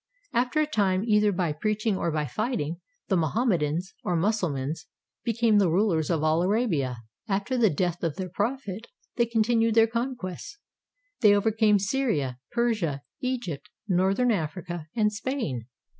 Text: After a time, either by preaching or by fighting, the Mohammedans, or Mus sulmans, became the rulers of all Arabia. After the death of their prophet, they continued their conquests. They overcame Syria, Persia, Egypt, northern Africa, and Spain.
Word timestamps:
After 0.33 0.59
a 0.59 0.65
time, 0.65 1.03
either 1.05 1.31
by 1.31 1.51
preaching 1.53 1.95
or 1.95 2.09
by 2.11 2.25
fighting, 2.25 2.77
the 3.07 3.15
Mohammedans, 3.15 3.93
or 4.03 4.15
Mus 4.15 4.41
sulmans, 4.41 4.87
became 5.23 5.59
the 5.59 5.69
rulers 5.69 6.09
of 6.09 6.23
all 6.23 6.41
Arabia. 6.41 7.03
After 7.27 7.55
the 7.55 7.69
death 7.69 8.03
of 8.03 8.15
their 8.15 8.27
prophet, 8.29 8.87
they 9.17 9.27
continued 9.27 9.75
their 9.75 9.85
conquests. 9.85 10.57
They 11.19 11.35
overcame 11.35 11.77
Syria, 11.77 12.39
Persia, 12.51 13.03
Egypt, 13.19 13.69
northern 13.87 14.31
Africa, 14.31 14.87
and 14.95 15.13
Spain. 15.13 15.67